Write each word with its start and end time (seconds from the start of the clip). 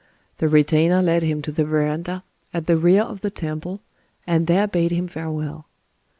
The 0.39 0.47
retainer 0.49 0.99
led 0.99 1.21
him 1.21 1.43
to 1.43 1.51
the 1.51 1.63
verandah 1.63 2.23
at 2.55 2.65
the 2.65 2.75
rear 2.75 3.03
of 3.03 3.21
the 3.21 3.29
temple, 3.29 3.83
and 4.25 4.47
there 4.47 4.65
bade 4.65 4.89
him 4.91 5.07
farewell. 5.07 5.67